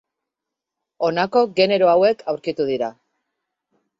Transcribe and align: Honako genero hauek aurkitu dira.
Honako 1.07 1.43
genero 1.59 1.91
hauek 1.93 2.25
aurkitu 2.33 2.67
dira. 2.73 2.89